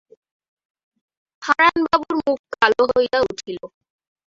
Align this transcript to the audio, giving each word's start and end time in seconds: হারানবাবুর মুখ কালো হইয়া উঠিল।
হারানবাবুর 1.41 2.15
মুখ 2.21 2.39
কালো 2.53 2.83
হইয়া 2.91 3.19
উঠিল। 3.29 3.57